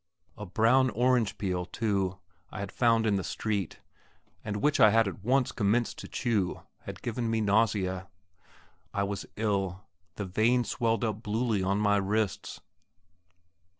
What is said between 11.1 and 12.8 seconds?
bluely on my wrists.